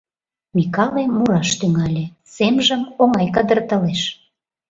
Микале 0.55 1.03
мураш 1.15 1.49
тӱҥале, 1.59 2.05
семжым 2.35 2.81
оҥай 3.01 3.27
кадыртылеш: 3.35 4.01